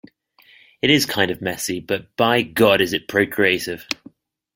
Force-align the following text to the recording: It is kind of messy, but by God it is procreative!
It 0.81 0.89
is 0.89 1.05
kind 1.05 1.29
of 1.29 1.43
messy, 1.43 1.79
but 1.79 2.15
by 2.15 2.41
God 2.41 2.81
it 2.81 2.91
is 2.91 2.99
procreative! 3.07 3.85